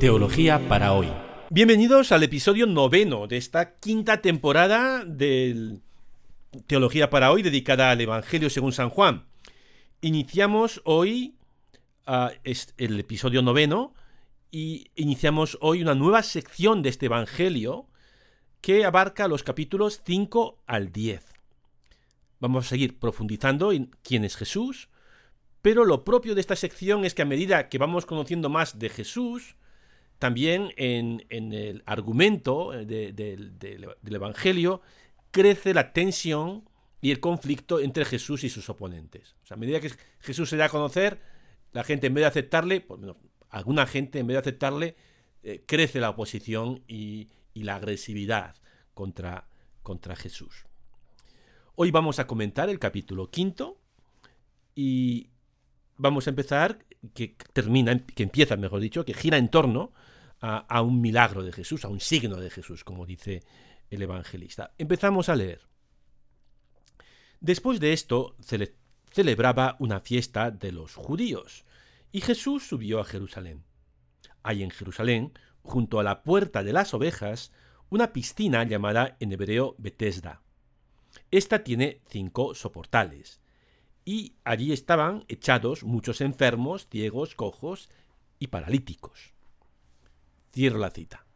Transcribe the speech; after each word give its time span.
Teología 0.00 0.68
para 0.68 0.92
hoy. 0.92 1.08
Bienvenidos 1.50 2.12
al 2.12 2.22
episodio 2.22 2.66
noveno 2.66 3.26
de 3.26 3.36
esta 3.36 3.74
quinta 3.80 4.22
temporada 4.22 5.04
de 5.04 5.80
Teología 6.68 7.10
para 7.10 7.32
hoy 7.32 7.42
dedicada 7.42 7.90
al 7.90 8.00
Evangelio 8.00 8.48
según 8.48 8.70
San 8.70 8.90
Juan. 8.90 9.26
Iniciamos 10.00 10.82
hoy 10.84 11.34
uh, 12.06 12.28
el 12.76 13.00
episodio 13.00 13.42
noveno 13.42 13.92
y 14.52 14.86
iniciamos 14.94 15.58
hoy 15.60 15.82
una 15.82 15.96
nueva 15.96 16.22
sección 16.22 16.80
de 16.82 16.90
este 16.90 17.06
Evangelio 17.06 17.88
que 18.60 18.84
abarca 18.84 19.26
los 19.26 19.42
capítulos 19.42 20.02
5 20.06 20.62
al 20.68 20.92
10. 20.92 21.24
Vamos 22.38 22.66
a 22.66 22.68
seguir 22.68 23.00
profundizando 23.00 23.72
en 23.72 23.90
quién 24.04 24.24
es 24.24 24.36
Jesús, 24.36 24.90
pero 25.60 25.84
lo 25.84 26.04
propio 26.04 26.36
de 26.36 26.40
esta 26.40 26.54
sección 26.54 27.04
es 27.04 27.14
que 27.14 27.22
a 27.22 27.26
medida 27.26 27.68
que 27.68 27.78
vamos 27.78 28.06
conociendo 28.06 28.48
más 28.48 28.78
de 28.78 28.90
Jesús, 28.90 29.56
también 30.18 30.72
en, 30.76 31.22
el 31.30 31.82
argumento 31.86 32.72
del 32.72 33.94
Evangelio 34.02 34.80
crece 35.30 35.74
la 35.74 35.92
tensión 35.92 36.68
y 37.00 37.12
el 37.12 37.20
conflicto 37.20 37.78
entre 37.78 38.04
Jesús 38.04 38.42
y 38.44 38.48
sus 38.48 38.68
oponentes. 38.68 39.36
O 39.44 39.46
sea, 39.46 39.56
a 39.56 39.58
medida 39.58 39.80
que 39.80 39.92
Jesús 40.20 40.50
se 40.50 40.56
da 40.56 40.66
a 40.66 40.70
conocer, 40.70 41.20
la 41.72 41.84
gente 41.84 42.08
en 42.08 42.14
vez 42.14 42.22
de 42.22 42.28
aceptarle, 42.28 42.80
por 42.80 42.98
menos 42.98 43.16
alguna 43.50 43.86
gente 43.86 44.18
en 44.18 44.26
vez 44.26 44.34
de 44.34 44.40
aceptarle, 44.40 44.96
eh, 45.42 45.62
crece 45.66 46.00
la 46.00 46.10
oposición 46.10 46.82
y, 46.88 47.28
la 47.54 47.74
agresividad 47.74 48.54
contra, 48.94 49.48
contra 49.82 50.14
Jesús. 50.14 50.64
Hoy 51.74 51.90
vamos 51.90 52.20
a 52.20 52.28
comentar 52.28 52.68
el 52.70 52.78
capítulo 52.78 53.32
quinto 53.32 53.80
y 54.76 55.30
vamos 55.96 56.28
a 56.28 56.30
empezar, 56.30 56.78
que 57.14 57.34
termina, 57.52 57.98
que 57.98 58.22
empieza, 58.22 58.56
mejor 58.56 58.78
dicho, 58.78 59.04
que 59.04 59.12
gira 59.12 59.38
en 59.38 59.48
torno 59.48 59.92
a, 60.40 60.82
un 60.82 61.00
milagro 61.00 61.42
de 61.42 61.52
Jesús, 61.52 61.84
a 61.84 61.88
un 61.88 62.00
signo 62.00 62.36
de 62.36 62.50
Jesús, 62.50 62.84
como 62.84 63.06
dice 63.06 63.42
el 63.90 64.02
evangelista. 64.02 64.72
Empezamos 64.78 65.28
a 65.28 65.36
leer. 65.36 65.62
Después 67.40 67.80
de 67.80 67.92
esto, 67.92 68.36
celebraba 69.10 69.76
una 69.78 70.00
fiesta 70.00 70.50
de 70.50 70.72
los 70.72 70.94
judíos, 70.94 71.64
y 72.12 72.20
Jesús 72.20 72.66
subió 72.66 73.00
a 73.00 73.04
Jerusalén. 73.04 73.64
Hay 74.42 74.62
en 74.62 74.70
Jerusalén, 74.70 75.32
junto 75.62 76.00
a 76.00 76.04
la 76.04 76.22
puerta 76.22 76.62
de 76.62 76.72
las 76.72 76.94
ovejas, 76.94 77.52
una 77.90 78.12
piscina 78.12 78.64
llamada 78.64 79.16
en 79.20 79.32
hebreo 79.32 79.74
Betesda. 79.78 80.42
Esta 81.30 81.64
tiene 81.64 82.00
cinco 82.08 82.54
soportales, 82.54 83.40
y 84.04 84.36
allí 84.44 84.72
estaban 84.72 85.24
echados 85.28 85.84
muchos 85.84 86.20
enfermos, 86.20 86.88
ciegos, 86.88 87.34
cojos 87.34 87.90
y 88.38 88.46
paralíticos. 88.46 89.34
Cierro 90.52 90.78
la 90.78 90.90
cita. 90.90 91.26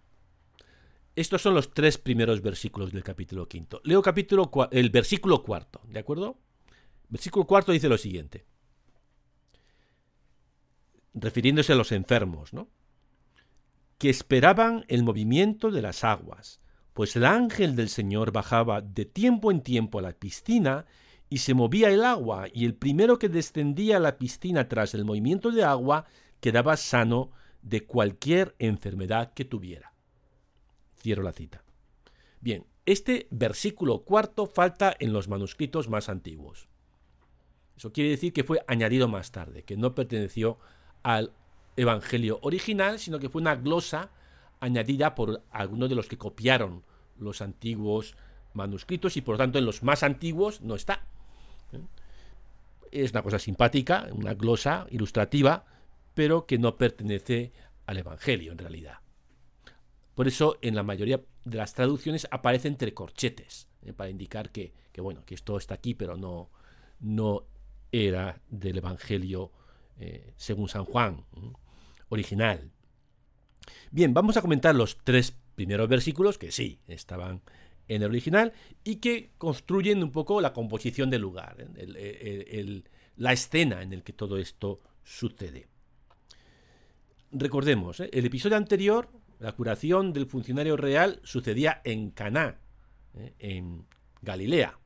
Estos 1.15 1.43
son 1.43 1.55
los 1.55 1.75
tres 1.75 1.99
primeros 1.99 2.41
versículos 2.41 2.93
del 2.93 3.03
capítulo 3.03 3.47
quinto. 3.47 3.81
Leo 3.85 4.03
el 4.71 4.91
versículo 4.91 5.43
cuarto, 5.43 5.83
¿de 5.89 5.99
acuerdo? 5.99 6.39
Versículo 7.09 7.47
cuarto 7.47 7.73
dice 7.73 7.89
lo 7.89 7.99
siguiente. 7.99 8.47
Refiriéndose 11.13 11.75
a 11.75 11.77
los 11.77 11.93
enfermos, 11.93 12.55
¿no? 12.55 12.71
Que 13.99 14.09
esperaban 14.09 14.87
el 14.89 15.03
movimiento 15.03 15.71
de 15.71 15.83
las 15.83 16.03
aguas, 16.03 16.63
pues 16.95 17.15
el 17.17 17.27
ángel 17.27 17.77
del 17.77 17.91
Señor 17.91 18.33
bajaba 18.33 18.81
de 18.81 19.05
tiempo 19.05 19.51
en 19.51 19.61
tiempo 19.61 19.99
a 19.99 20.03
la 20.03 20.13
piscina 20.13 20.87
y 21.29 21.39
se 21.39 21.53
movía 21.53 21.91
el 21.91 22.05
agua, 22.05 22.47
y 22.53 22.65
el 22.65 22.75
primero 22.75 23.19
que 23.19 23.29
descendía 23.29 23.99
a 23.99 24.01
la 24.01 24.17
piscina 24.17 24.69
tras 24.69 24.95
el 24.95 25.05
movimiento 25.05 25.51
de 25.51 25.65
agua 25.65 26.07
quedaba 26.41 26.79
sano 26.79 27.31
de 27.63 27.87
cualquier 27.87 28.55
enfermedad 28.59 29.33
que 29.35 29.45
tuviera. 29.45 29.93
Cierro 31.01 31.23
la 31.23 31.33
cita. 31.33 31.63
Bien, 32.41 32.67
este 32.87 33.29
versículo 33.31 34.03
cuarto 34.03 34.47
falta 34.47 34.95
en 34.99 35.13
los 35.13 35.29
manuscritos 35.29 35.89
más 35.89 36.09
antiguos. 36.09 36.69
Eso 37.77 37.93
quiere 37.93 38.11
decir 38.11 38.33
que 38.33 38.45
fue 38.45 38.65
añadido 38.67 39.09
más 39.09 39.33
tarde, 39.33 39.63
que 39.63 39.77
no 39.77 39.95
perteneció 39.95 40.59
al 41.03 41.33
Evangelio 41.77 42.39
original, 42.43 42.99
sino 42.99 43.19
que 43.19 43.29
fue 43.29 43.41
una 43.41 43.57
glosa 43.57 44.11
añadida 44.61 45.15
por 45.15 45.43
algunos 45.51 45.89
de 45.89 45.95
los 45.95 46.07
que 46.07 46.19
copiaron 46.19 46.85
los 47.19 47.41
antiguos 47.41 48.15
manuscritos 48.53 49.17
y 49.17 49.23
por 49.23 49.35
lo 49.35 49.39
tanto 49.39 49.59
en 49.59 49.65
los 49.65 49.83
más 49.83 50.03
antiguos 50.03 50.61
no 50.61 50.75
está. 50.75 51.07
Es 52.91 53.13
una 53.13 53.23
cosa 53.23 53.39
simpática, 53.39 54.09
una 54.13 54.35
glosa 54.35 54.87
ilustrativa, 54.91 55.65
pero 56.15 56.47
que 56.47 56.59
no 56.59 56.77
pertenece 56.77 57.53
al 57.87 57.99
Evangelio 57.99 58.53
en 58.53 58.59
realidad. 58.59 58.99
Por 60.15 60.29
eso 60.29 60.59
en 60.61 60.75
la 60.75 60.83
mayoría 60.83 61.21
de 61.45 61.57
las 61.57 61.75
traducciones 61.75 62.29
aparece 62.31 62.69
entre 62.69 62.95
corchetes, 62.95 63.69
¿eh? 63.83 63.93
para 63.93 64.11
indicar 64.11 64.51
que, 64.51 64.73
bueno, 64.99 65.25
que 65.25 65.35
esto 65.35 65.57
está 65.57 65.75
aquí, 65.75 65.95
pero 65.95 66.17
no, 66.17 66.51
no 67.01 67.47
era 67.91 68.41
del 68.49 68.79
Evangelio 68.79 69.51
eh, 69.99 70.33
según 70.37 70.69
San 70.69 70.85
Juan, 70.85 71.25
original. 72.09 72.71
Bien, 73.91 74.13
vamos 74.13 74.37
a 74.37 74.43
comentar 74.43 74.75
los 74.75 74.99
tres 75.03 75.35
primeros 75.55 75.89
versículos 75.89 76.39
que 76.39 76.51
sí 76.51 76.81
estaban 76.89 77.43
en 77.89 78.03
el 78.03 78.09
original 78.09 78.53
y 78.85 78.97
que 78.97 79.33
construyen 79.39 80.03
un 80.03 80.13
poco 80.13 80.41
la 80.41 80.53
composición 80.53 81.11
del 81.11 81.23
lugar, 81.23 81.57
¿eh? 81.59 82.83
la 83.17 83.33
escena 83.33 83.83
en 83.83 83.93
el 83.93 84.03
que 84.03 84.13
todo 84.13 84.39
esto 84.39 84.81
sucede. 85.05 85.72
Recordemos, 87.33 88.01
¿eh? 88.01 88.11
el 88.13 88.27
episodio 88.27 88.59
anterior, 88.59 89.09
la 89.39 89.53
curación 89.53 90.13
del 90.13 90.27
funcionario 90.27 90.77
real 90.77 91.19
sucedía 91.25 91.81
en 91.83 92.11
Caná, 92.11 92.61
¿eh? 93.15 93.35
en 93.39 93.87
Galilea. 94.21 94.79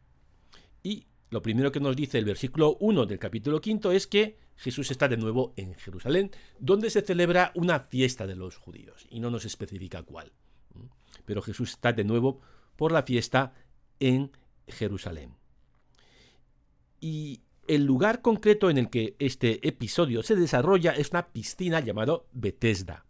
Y 0.85 1.09
lo 1.31 1.43
primero 1.43 1.73
que 1.73 1.81
nos 1.81 1.97
dice 1.97 2.19
el 2.19 2.25
versículo 2.25 2.77
1 2.79 3.07
del 3.07 3.19
capítulo 3.19 3.61
5 3.61 3.91
es 3.91 4.07
que 4.07 4.39
Jesús 4.55 4.93
está 4.93 5.09
de 5.09 5.17
nuevo 5.17 5.55
en 5.57 5.75
Jerusalén, 5.75 6.31
donde 6.61 6.89
se 6.89 7.03
celebra 7.03 7.51
una 7.57 7.81
fiesta 7.81 8.29
de 8.29 8.37
los 8.37 8.57
judíos, 8.57 9.07
y 9.11 9.19
no 9.19 9.29
nos 9.29 9.45
especifica 9.45 10.05
cuál. 10.05 10.33
Pero 11.25 11.43
Jesús 11.43 11.71
está 11.71 11.93
de 11.93 12.05
nuevo 12.05 12.41
por 12.77 12.93
la 12.93 13.03
fiesta 13.03 13.55
en 13.99 14.31
Jerusalén. 14.69 15.35
Y 17.01 17.41
el 17.69 17.85
lugar 17.85 18.23
concreto 18.23 18.71
en 18.71 18.79
el 18.79 18.91
que 18.91 19.17
este 19.19 19.67
episodio 19.67 20.23
se 20.23 20.37
desarrolla 20.37 20.93
es 20.93 21.11
una 21.11 21.29
piscina 21.29 21.81
llamada 21.81 22.19
Bethesda, 22.33 23.05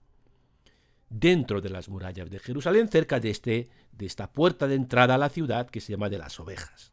dentro 1.09 1.61
de 1.61 1.71
las 1.71 1.89
murallas 1.89 2.31
de 2.31 2.39
Jerusalén, 2.39 2.89
cerca 2.89 3.21
de, 3.21 3.31
este, 3.31 3.69
de 3.93 4.07
esta 4.07 4.33
puerta 4.33 4.67
de 4.67 4.75
entrada 4.75 5.15
a 5.15 5.19
la 5.19 5.29
ciudad 5.29 5.69
que 5.69 5.81
se 5.81 5.93
llama 5.93 6.09
de 6.09 6.19
las 6.19 6.39
ovejas. 6.41 6.93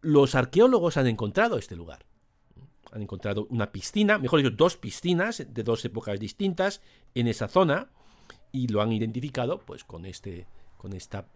Los 0.00 0.34
arqueólogos 0.34 0.96
han 0.96 1.06
encontrado 1.06 1.58
este 1.58 1.76
lugar. 1.76 2.06
Han 2.92 3.02
encontrado 3.02 3.46
una 3.50 3.70
piscina, 3.70 4.18
mejor 4.18 4.42
dicho, 4.42 4.54
dos 4.56 4.76
piscinas 4.76 5.44
de 5.48 5.62
dos 5.62 5.84
épocas 5.84 6.18
distintas 6.18 6.80
en 7.14 7.28
esa 7.28 7.48
zona 7.48 7.88
y 8.52 8.68
lo 8.68 8.82
han 8.82 8.92
identificado 8.92 9.58
pues 9.60 9.84
con, 9.84 10.06
este, 10.06 10.46
con 10.76 10.92
esta 10.92 11.26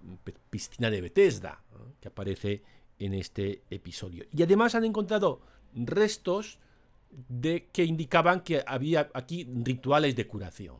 piscina 0.51 0.91
de 0.91 1.01
Bethesda 1.01 1.63
que 2.01 2.09
aparece 2.09 2.63
en 2.99 3.15
este 3.15 3.63
episodio. 3.71 4.25
Y 4.33 4.43
además 4.43 4.75
han 4.75 4.85
encontrado 4.85 5.41
restos 5.75 6.59
de 7.29 7.69
que 7.73 7.85
indicaban 7.85 8.41
que 8.41 8.63
había 8.67 9.11
aquí 9.15 9.49
rituales 9.63 10.17
de 10.17 10.27
curación. 10.27 10.77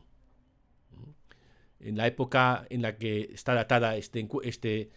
En 1.79 1.97
la 1.97 2.07
época 2.07 2.65
en 2.69 2.81
la 2.81 2.97
que 2.97 3.29
está 3.33 3.53
datada 3.53 3.95
este, 3.95 4.27
este 4.43 4.89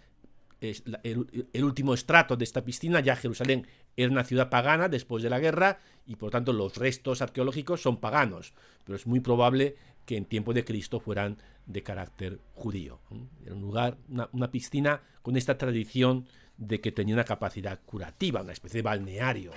el, 0.60 1.64
último 1.64 1.94
estrato 1.94 2.36
de 2.36 2.44
esta 2.44 2.64
piscina, 2.64 3.00
ya 3.00 3.16
Jerusalén 3.16 3.66
era 3.96 4.10
una 4.10 4.24
ciudad 4.24 4.48
pagana 4.48 4.88
después 4.88 5.22
de 5.22 5.30
la 5.30 5.38
guerra 5.38 5.80
y 6.06 6.16
por 6.16 6.30
tanto 6.30 6.52
los 6.52 6.76
restos 6.76 7.22
arqueológicos 7.22 7.82
son 7.82 7.98
paganos, 7.98 8.54
pero 8.84 8.96
es 8.96 9.06
muy 9.06 9.20
probable 9.20 9.76
que 10.04 10.16
en 10.16 10.24
tiempo 10.24 10.54
de 10.54 10.64
Cristo 10.64 11.00
fueran 11.00 11.36
de 11.66 11.82
carácter 11.82 12.40
judío. 12.54 13.00
Era 13.44 13.54
un 13.54 13.60
lugar, 13.60 13.98
una 14.32 14.50
piscina 14.50 15.02
con 15.22 15.36
esta 15.36 15.58
tradición 15.58 16.26
de 16.58 16.80
que 16.80 16.92
tenía 16.92 17.14
una 17.14 17.24
capacidad 17.24 17.80
curativa, 17.86 18.42
una 18.42 18.52
especie 18.52 18.78
de 18.78 18.82
balneario. 18.82 19.52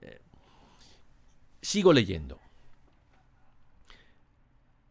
Eh, 0.00 0.20
sigo 1.62 1.92
leyendo. 1.92 2.38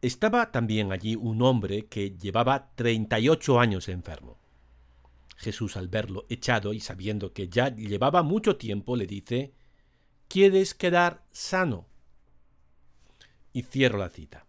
Estaba 0.02 0.52
también 0.52 0.92
allí 0.92 1.16
un 1.16 1.44
hombre 1.44 1.86
que 1.86 2.18
llevaba 2.18 2.72
38 2.74 3.60
años 3.60 3.88
enfermo. 3.90 4.40
Jesús 5.36 5.76
al 5.76 5.90
verlo 5.90 6.26
echado 6.30 6.74
y 6.74 6.80
sabiendo 6.80 7.34
que 7.34 7.50
ya 7.50 7.76
llevaba 7.76 8.24
mucho 8.24 8.58
tiempo, 8.58 8.96
le 8.96 9.06
dice, 9.06 9.54
¿quieres 10.28 10.74
quedar 10.74 11.24
sano? 11.32 11.88
Y 13.54 13.64
cierro 13.64 13.98
la 13.98 14.10
cita. 14.10 14.46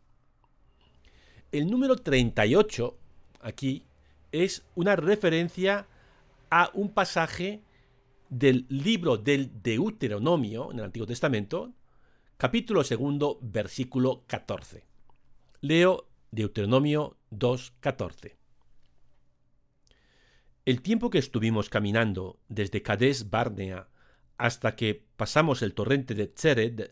El 1.50 1.70
número 1.70 1.96
38 1.96 2.98
aquí 3.40 3.84
es 4.30 4.64
una 4.74 4.96
referencia 4.96 5.86
a 6.52 6.70
un 6.74 6.92
pasaje 6.92 7.64
del 8.28 8.66
libro 8.68 9.16
del 9.16 9.62
Deuteronomio 9.62 10.70
en 10.70 10.80
el 10.80 10.84
Antiguo 10.84 11.06
Testamento, 11.06 11.72
capítulo 12.36 12.84
segundo, 12.84 13.38
versículo 13.40 14.24
14. 14.26 14.84
Leo 15.62 16.10
Deuteronomio 16.30 17.16
2.14. 17.30 18.36
El 20.66 20.82
tiempo 20.82 21.08
que 21.08 21.16
estuvimos 21.16 21.70
caminando 21.70 22.38
desde 22.50 22.82
Cades 22.82 23.30
Barnea 23.30 23.88
hasta 24.36 24.76
que 24.76 25.06
pasamos 25.16 25.62
el 25.62 25.72
torrente 25.72 26.14
de 26.14 26.26
Tzered 26.26 26.90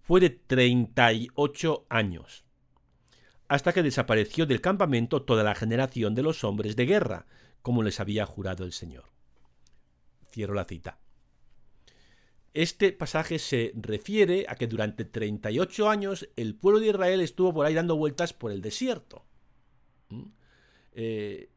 fue 0.00 0.20
de 0.20 0.30
38 0.30 1.84
años, 1.90 2.46
hasta 3.46 3.74
que 3.74 3.82
desapareció 3.82 4.46
del 4.46 4.62
campamento 4.62 5.20
toda 5.20 5.44
la 5.44 5.54
generación 5.54 6.14
de 6.14 6.22
los 6.22 6.44
hombres 6.44 6.76
de 6.76 6.86
guerra, 6.86 7.26
como 7.62 7.82
les 7.82 8.00
había 8.00 8.26
jurado 8.26 8.64
el 8.64 8.72
Señor. 8.72 9.04
Cierro 10.30 10.54
la 10.54 10.64
cita. 10.64 10.98
Este 12.54 12.92
pasaje 12.92 13.38
se 13.38 13.72
refiere 13.74 14.44
a 14.48 14.56
que 14.56 14.66
durante 14.66 15.04
38 15.04 15.88
años 15.88 16.28
el 16.36 16.54
pueblo 16.54 16.80
de 16.80 16.88
Israel 16.88 17.20
estuvo 17.22 17.54
por 17.54 17.64
ahí 17.64 17.74
dando 17.74 17.96
vueltas 17.96 18.34
por 18.34 18.52
el 18.52 18.60
desierto. 18.60 19.24
¿Mm? 20.10 20.24
Eh, 20.92 21.48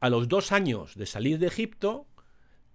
a 0.00 0.08
los 0.08 0.28
dos 0.28 0.52
años 0.52 0.94
de 0.94 1.06
salir 1.06 1.38
de 1.38 1.48
Egipto, 1.48 2.06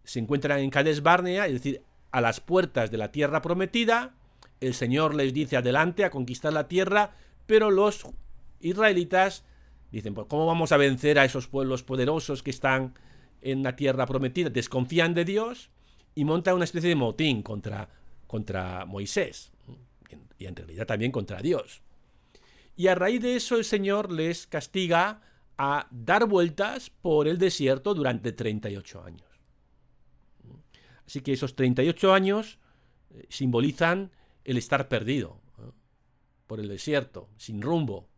se 0.04 0.20
encuentran 0.20 0.60
en 0.60 0.70
Cades 0.70 1.02
Barnea, 1.02 1.48
es 1.48 1.54
decir, 1.54 1.84
a 2.12 2.22
las 2.22 2.42
puertas 2.42 2.92
de 2.92 2.98
la 2.98 3.12
tierra 3.12 3.42
prometida. 3.42 4.16
El 4.60 4.74
Señor 4.74 5.16
les 5.16 5.34
dice 5.34 5.58
adelante 5.58 6.04
a 6.04 6.10
conquistar 6.10 6.54
la 6.54 6.68
tierra, 6.68 7.16
pero 7.46 7.72
los 7.72 8.08
israelitas 8.60 9.44
dicen, 9.92 10.14
pues, 10.14 10.28
¿cómo 10.28 10.46
vamos 10.46 10.72
a 10.72 10.78
vencer 10.78 11.20
a 11.20 11.26
esos 11.26 11.48
pueblos 11.48 11.84
poderosos 11.84 12.44
que 12.44 12.52
están 12.52 12.94
en 13.42 13.64
la 13.64 13.76
tierra 13.76 14.06
prometida? 14.06 14.50
Desconfían 14.50 15.14
de 15.14 15.26
Dios 15.26 15.70
y 16.16 16.26
monta 16.26 16.54
una 16.54 16.66
especie 16.66 16.90
de 16.90 16.96
motín 16.96 17.42
contra, 17.42 17.90
contra 18.28 18.86
Moisés 18.86 19.52
y 20.38 20.46
en 20.46 20.56
realidad 20.56 20.88
también 20.88 21.12
contra 21.12 21.42
Dios. 21.42 21.82
Y 22.76 22.88
a 22.88 22.96
raíz 22.96 23.22
de 23.22 23.36
eso 23.36 23.58
el 23.58 23.66
Señor 23.66 24.12
les 24.12 24.48
castiga 24.48 25.22
a 25.58 25.88
dar 25.92 26.26
vueltas 26.26 26.90
por 26.90 27.28
el 27.28 27.38
desierto 27.38 27.94
durante 27.94 28.32
38 28.32 29.04
años. 29.04 29.28
Así 31.06 31.22
que 31.22 31.34
esos 31.34 31.56
38 31.56 32.14
años 32.14 32.60
eh, 33.10 33.26
simbolizan 33.30 34.12
el 34.46 34.58
estar 34.58 34.88
perdido 34.88 35.42
por 36.48 36.60
el 36.60 36.68
desierto, 36.68 37.30
sin 37.38 37.62
rumbo. 37.62 38.09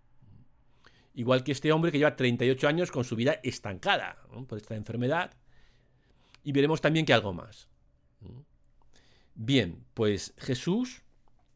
Igual 1.14 1.44
que 1.44 1.52
este 1.52 1.72
hombre 1.72 1.92
que 1.92 1.98
lleva 1.98 2.16
38 2.16 2.68
años 2.68 2.92
con 2.92 3.04
su 3.04 3.16
vida 3.16 3.40
estancada 3.44 4.16
por 4.48 4.58
esta 4.58 4.76
enfermedad. 4.76 5.32
Y 6.44 6.52
veremos 6.52 6.82
también 6.82 7.06
que 7.06 7.14
algo 7.14 7.34
más. 7.34 7.68
Bien, 9.36 9.86
pues 9.94 10.34
Jesús, 10.38 11.04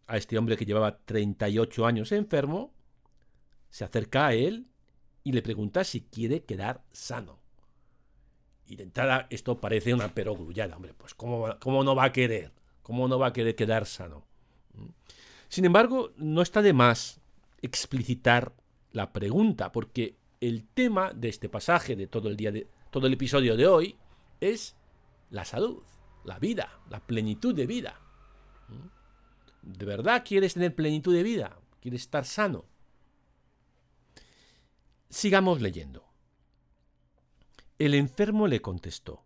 a 0.08 0.18
este 0.18 0.38
hombre 0.38 0.58
que 0.58 0.66
llevaba 0.66 0.98
38 0.98 1.86
años 1.86 2.12
enfermo, 2.12 2.74
se 3.70 3.84
acerca 3.84 4.28
a 4.28 4.34
él 4.34 4.68
y 5.24 5.32
le 5.32 5.42
pregunta 5.42 5.84
si 5.84 6.02
quiere 6.02 6.44
quedar 6.44 6.84
sano. 6.92 7.40
Y 8.68 8.76
de 8.76 8.84
entrada 8.84 9.28
esto 9.30 9.60
parece 9.60 9.94
una 9.94 10.14
perogrullada, 10.14 10.76
hombre, 10.76 10.94
pues 10.94 11.14
¿cómo, 11.14 11.48
¿cómo, 11.60 11.84
no 11.84 11.96
va 11.96 12.06
a 12.06 12.12
querer? 12.12 12.52
¿Cómo 12.82 13.08
no 13.08 13.20
va 13.20 13.28
a 13.28 13.34
querer 13.34 13.56
quedar 13.56 13.86
sano? 13.86 14.26
Sin 15.50 15.66
embargo, 15.66 16.12
no 16.18 16.42
está 16.42 16.62
de 16.62 16.74
más 16.74 17.20
explicitar 17.62 18.54
la 18.96 19.14
pregunta, 19.14 19.72
porque 19.72 20.18
el 20.42 20.66
tema 20.66 21.12
de 21.14 21.30
este 21.30 21.50
pasaje, 21.50 21.96
de 21.96 22.08
todo 22.08 22.30
el 22.30 22.38
día 22.38 22.52
de 22.52 22.68
todo 22.92 23.08
el 23.08 23.14
episodio 23.14 23.58
de 23.58 23.68
hoy, 23.68 23.98
es 24.40 24.76
la 25.30 25.46
salud 25.46 25.84
la 26.26 26.40
vida, 26.40 26.80
la 26.90 27.00
plenitud 27.00 27.56
de 27.56 27.66
vida. 27.66 28.02
¿De 29.62 29.86
verdad 29.86 30.24
quieres 30.26 30.56
tener 30.56 30.76
plenitud 30.76 31.14
de 31.14 31.24
vida? 31.24 31.58
¿Quieres 31.80 32.02
estar 32.02 32.26
sano? 32.26 32.66
Sigamos 35.10 35.62
leyendo. 35.62 36.04
El 37.78 37.94
enfermo 37.94 38.48
le 38.48 38.62
contestó, 38.62 39.24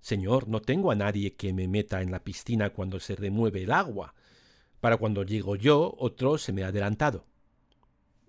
Señor, 0.00 0.48
no 0.48 0.60
tengo 0.60 0.90
a 0.90 0.96
nadie 0.96 1.34
que 1.34 1.52
me 1.52 1.68
meta 1.68 2.02
en 2.02 2.10
la 2.10 2.24
piscina 2.24 2.70
cuando 2.70 2.98
se 2.98 3.14
remueve 3.14 3.62
el 3.62 3.72
agua. 3.72 4.14
Para 4.80 4.96
cuando 4.96 5.22
llego 5.22 5.54
yo, 5.54 5.94
otro 5.98 6.38
se 6.38 6.52
me 6.52 6.64
ha 6.64 6.68
adelantado. 6.68 7.26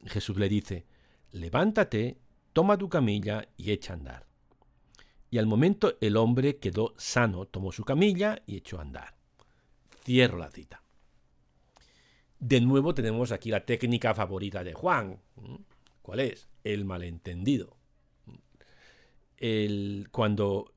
Jesús 0.06 0.38
le 0.38 0.50
dice, 0.50 0.86
Levántate, 1.32 2.18
toma 2.54 2.78
tu 2.78 2.90
camilla 2.90 3.48
y 3.58 3.72
echa 3.72 3.94
a 3.94 3.96
andar 3.96 4.34
y 5.34 5.40
al 5.40 5.48
momento 5.48 5.98
el 6.00 6.16
hombre 6.18 6.58
quedó 6.58 6.94
sano, 6.96 7.48
tomó 7.48 7.72
su 7.72 7.84
camilla 7.84 8.44
y 8.46 8.58
echó 8.58 8.78
a 8.78 8.84
andar. 8.84 9.16
Cierro 10.06 10.38
la 10.38 10.52
cita. 10.52 10.84
De 12.38 12.62
nuevo 12.62 12.94
tenemos 12.94 13.32
aquí 13.32 13.50
la 13.50 13.66
técnica 13.66 14.14
favorita 14.14 14.64
de 14.64 14.76
Juan. 14.76 15.24
¿Cuál 16.04 16.20
es? 16.20 16.48
El 16.64 16.86
malentendido. 16.86 17.76
El, 19.38 20.10
cuando 20.12 20.72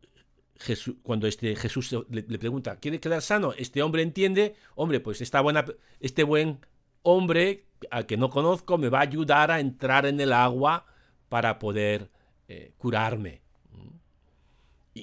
este 1.25 1.55
Jesús 1.55 1.94
le, 2.08 2.22
pregunta, 2.38 2.76
¿quiere 2.81 2.99
quedar 2.99 3.20
sano? 3.20 3.52
Este 3.52 3.82
hombre 3.82 4.00
entiende, 4.00 4.55
hombre, 4.75 5.00
pues 5.00 5.20
esta 5.20 5.43
buena, 5.43 5.67
este 6.00 6.22
buen 6.22 6.61
hombre 7.06 7.67
al 7.91 8.06
que 8.06 8.17
no 8.17 8.31
conozco 8.31 8.79
me 8.79 8.88
va 8.88 8.99
a 8.99 9.03
ayudar 9.03 9.50
a 9.50 9.61
entrar 9.61 10.06
en 10.06 10.20
el 10.20 10.32
agua 10.32 10.87
para 11.29 11.58
poder 11.58 12.11
eh, 12.49 12.73
curarme 12.79 13.43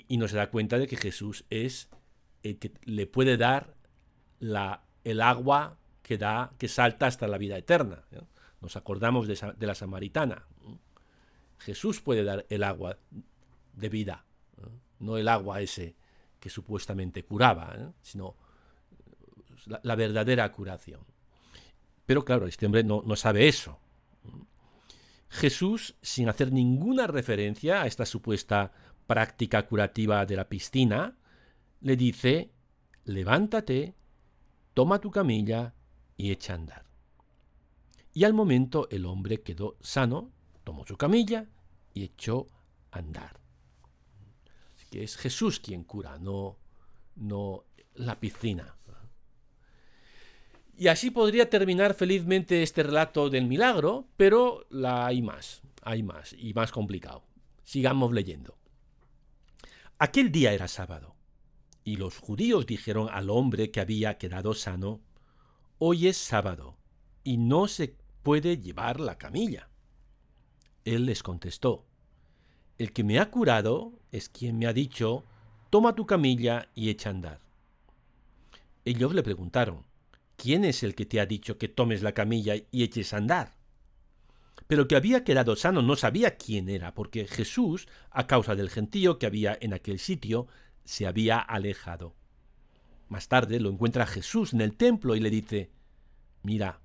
y, 0.07 0.17
no 0.17 0.27
se 0.27 0.37
da 0.37 0.49
cuenta 0.49 0.79
de 0.79 0.87
que 0.87 0.97
Jesús 0.97 1.45
es 1.49 1.89
el 2.41 2.57
que 2.57 2.73
le 2.83 3.05
puede 3.05 3.37
dar 3.37 3.75
la, 4.39 4.83
el 5.03 5.21
agua 5.21 5.77
que 6.01 6.17
da, 6.17 6.53
que 6.57 6.67
salta 6.67 7.05
hasta 7.05 7.27
la 7.27 7.37
vida 7.37 7.57
eterna. 7.57 8.03
Nos 8.59 8.75
acordamos 8.75 9.27
de, 9.27 9.67
la 9.67 9.75
samaritana. 9.75 10.47
Jesús 11.59 12.01
puede 12.01 12.23
dar 12.23 12.45
el 12.49 12.63
agua 12.63 12.97
de 13.73 13.89
vida, 13.89 14.25
no 14.99 15.17
el 15.17 15.27
agua 15.27 15.61
ese 15.61 15.95
que 16.39 16.49
supuestamente 16.49 17.23
curaba, 17.23 17.93
sino 18.01 18.35
la, 19.83 19.95
verdadera 19.95 20.51
curación. 20.51 21.01
Pero 22.05 22.25
claro, 22.25 22.47
este 22.47 22.65
hombre 22.65 22.83
no, 22.83 23.15
sabe 23.15 23.47
eso. 23.47 23.79
Jesús, 25.29 25.95
sin 26.01 26.29
hacer 26.29 26.51
ninguna 26.51 27.07
referencia 27.07 27.81
a 27.81 27.87
esta 27.87 28.05
supuesta 28.05 28.71
práctica 29.07 29.65
curativa 29.65 30.25
de 30.25 30.35
la 30.35 30.47
piscina, 30.47 31.17
le 31.81 31.95
dice, 31.95 32.51
levántate, 33.05 33.95
toma 34.73 34.99
tu 34.99 35.11
camilla 35.11 35.73
y 36.17 36.31
echa 36.31 36.53
a 36.53 36.57
andar. 36.57 36.85
Y 38.13 38.25
al 38.25 38.33
momento 38.33 38.87
el 38.91 39.05
hombre 39.05 39.41
quedó 39.41 39.77
sano, 39.81 40.31
tomó 40.63 40.85
su 40.85 40.97
camilla 40.97 41.49
y 41.93 42.03
echó 42.03 42.47
a 42.91 42.99
andar. 42.99 43.39
Así 44.75 44.85
que 44.91 45.03
es 45.03 45.17
Jesús 45.17 45.59
quien 45.59 45.83
cura, 45.83 46.19
no, 46.19 46.59
no 47.15 47.65
la 47.95 48.19
piscina. 48.19 48.75
Y 50.75 50.87
así 50.87 51.11
podría 51.11 51.49
terminar 51.49 51.93
felizmente 51.93 52.63
este 52.63 52.83
relato 52.83 53.29
del 53.29 53.45
milagro, 53.45 54.07
pero 54.17 54.65
la 54.69 55.05
hay 55.05 55.21
más, 55.21 55.61
hay 55.83 56.01
más 56.01 56.33
y 56.33 56.53
más 56.53 56.71
complicado. 56.71 57.23
Sigamos 57.63 58.11
leyendo. 58.11 58.57
Aquel 59.99 60.31
día 60.31 60.51
era 60.51 60.67
sábado, 60.67 61.15
y 61.83 61.97
los 61.97 62.17
judíos 62.17 62.65
dijeron 62.65 63.07
al 63.11 63.29
hombre 63.29 63.71
que 63.71 63.79
había 63.79 64.17
quedado 64.17 64.53
sano, 64.53 64.99
Hoy 65.77 66.07
es 66.07 66.17
sábado, 66.17 66.77
y 67.23 67.37
no 67.37 67.67
se 67.67 67.95
puede 68.23 68.57
llevar 68.57 68.99
la 68.99 69.17
camilla. 69.17 69.69
Él 70.85 71.05
les 71.05 71.23
contestó, 71.23 71.85
El 72.77 72.93
que 72.93 73.03
me 73.03 73.19
ha 73.19 73.29
curado 73.29 73.93
es 74.11 74.29
quien 74.29 74.57
me 74.57 74.65
ha 74.65 74.73
dicho, 74.73 75.23
Toma 75.69 75.95
tu 75.95 76.05
camilla 76.05 76.69
y 76.75 76.89
echa 76.89 77.09
a 77.09 77.13
andar. 77.13 77.39
Ellos 78.85 79.13
le 79.13 79.23
preguntaron, 79.23 79.83
¿quién 80.37 80.65
es 80.65 80.83
el 80.83 80.95
que 80.95 81.05
te 81.05 81.19
ha 81.19 81.25
dicho 81.25 81.57
que 81.57 81.67
tomes 81.67 82.01
la 82.01 82.13
camilla 82.13 82.55
y 82.71 82.83
eches 82.83 83.13
a 83.13 83.17
andar? 83.17 83.55
Pero 84.67 84.87
que 84.87 84.95
había 84.95 85.23
quedado 85.23 85.55
sano 85.55 85.81
no 85.81 85.95
sabía 85.95 86.37
quién 86.37 86.69
era, 86.69 86.93
porque 86.93 87.27
Jesús, 87.27 87.87
a 88.11 88.27
causa 88.27 88.55
del 88.55 88.69
gentío 88.69 89.19
que 89.19 89.25
había 89.25 89.57
en 89.59 89.73
aquel 89.73 89.99
sitio, 89.99 90.47
se 90.85 91.05
había 91.05 91.39
alejado. 91.39 92.15
Más 93.09 93.27
tarde 93.27 93.59
lo 93.59 93.69
encuentra 93.69 94.05
Jesús 94.05 94.53
en 94.53 94.61
el 94.61 94.75
templo 94.75 95.15
y 95.15 95.19
le 95.19 95.29
dice, 95.29 95.69
Mira, 96.41 96.79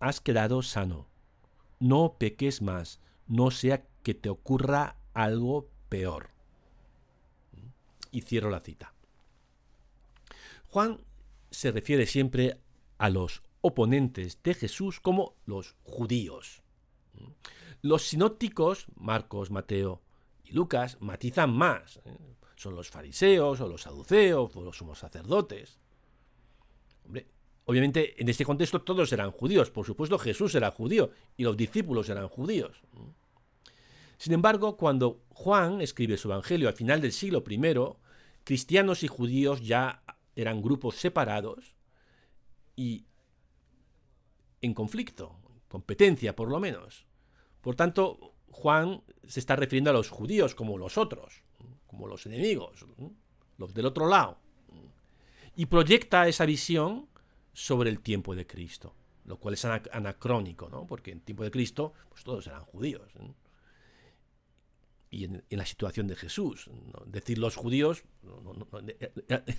has 0.00 0.20
quedado 0.20 0.62
sano, 0.62 1.08
no 1.80 2.16
peques 2.18 2.62
más, 2.62 3.00
no 3.26 3.50
sea 3.50 3.84
que 4.02 4.14
te 4.14 4.28
ocurra 4.28 4.96
algo 5.14 5.68
peor. 5.88 6.30
Y 8.10 8.20
cierro 8.20 8.50
la 8.50 8.60
cita. 8.60 8.92
Juan 10.68 11.00
se 11.50 11.72
refiere 11.72 12.06
siempre 12.06 12.60
a 12.98 13.10
los 13.10 13.42
oponentes 13.60 14.42
de 14.42 14.54
Jesús 14.54 15.00
como 15.00 15.36
los 15.46 15.74
judíos. 15.82 16.62
Los 17.80 18.02
sinópticos, 18.02 18.86
Marcos, 18.94 19.50
Mateo 19.50 20.02
y 20.44 20.52
Lucas, 20.52 20.98
matizan 21.00 21.52
más. 21.52 22.00
¿eh? 22.04 22.16
Son 22.56 22.74
los 22.74 22.90
fariseos 22.90 23.60
o 23.60 23.68
los 23.68 23.82
saduceos 23.82 24.54
o 24.56 24.62
los 24.62 24.76
sumos 24.76 24.98
sacerdotes. 24.98 25.78
Obviamente 27.66 28.20
en 28.20 28.28
este 28.28 28.44
contexto 28.44 28.82
todos 28.82 29.12
eran 29.12 29.30
judíos, 29.30 29.70
por 29.70 29.86
supuesto 29.86 30.18
Jesús 30.18 30.54
era 30.54 30.70
judío 30.70 31.10
y 31.36 31.44
los 31.44 31.56
discípulos 31.56 32.08
eran 32.08 32.28
judíos. 32.28 32.82
Sin 34.18 34.32
embargo, 34.32 34.76
cuando 34.76 35.22
Juan 35.30 35.80
escribe 35.80 36.16
su 36.16 36.28
Evangelio 36.28 36.68
al 36.68 36.74
final 36.74 37.00
del 37.00 37.12
siglo 37.12 37.42
I, 37.48 37.74
cristianos 38.44 39.02
y 39.02 39.08
judíos 39.08 39.62
ya 39.62 40.02
eran 40.36 40.62
grupos 40.62 40.96
separados 40.96 41.73
y 42.76 43.06
en 44.60 44.74
conflicto, 44.74 45.36
competencia 45.68 46.34
por 46.34 46.50
lo 46.50 46.60
menos. 46.60 47.06
Por 47.60 47.76
tanto, 47.76 48.34
Juan 48.50 49.02
se 49.26 49.40
está 49.40 49.56
refiriendo 49.56 49.90
a 49.90 49.94
los 49.94 50.10
judíos 50.10 50.54
como 50.54 50.78
los 50.78 50.98
otros, 50.98 51.42
como 51.86 52.06
los 52.06 52.26
enemigos, 52.26 52.86
los 53.58 53.74
del 53.74 53.86
otro 53.86 54.08
lado. 54.08 54.38
Y 55.56 55.66
proyecta 55.66 56.28
esa 56.28 56.44
visión 56.46 57.08
sobre 57.52 57.90
el 57.90 58.00
tiempo 58.00 58.34
de 58.34 58.46
Cristo, 58.46 58.94
lo 59.24 59.38
cual 59.38 59.54
es 59.54 59.64
anacrónico, 59.64 60.68
¿no? 60.68 60.86
porque 60.86 61.12
en 61.12 61.20
tiempo 61.20 61.44
de 61.44 61.50
Cristo 61.50 61.92
pues 62.08 62.24
todos 62.24 62.46
eran 62.46 62.64
judíos. 62.64 63.12
Y 65.14 65.24
en, 65.26 65.44
la 65.48 65.64
situación 65.64 66.08
de 66.08 66.16
Jesús, 66.16 66.68
decir 67.06 67.38
los 67.38 67.54
judíos, 67.54 68.02